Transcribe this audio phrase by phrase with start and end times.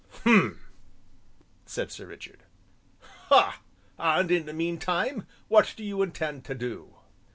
[0.23, 0.59] "Hum!"
[1.67, 2.41] said Sir Richard,
[3.29, 3.61] "ha!
[3.99, 6.95] and in the meantime what do you intend to do?"